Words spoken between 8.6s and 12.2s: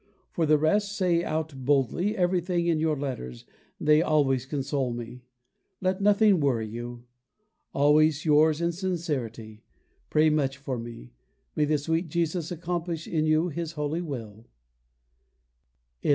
in sincerity. Pray much for me. May the sweet